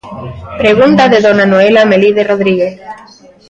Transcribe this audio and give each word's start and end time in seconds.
Pregunta 0.61 1.03
de 1.11 1.19
dona 1.27 1.45
Noela 1.51 1.87
Melide 1.93 2.21
Rodríguez. 2.31 2.73